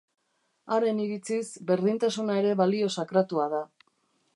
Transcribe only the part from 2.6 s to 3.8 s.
balio sakratua da.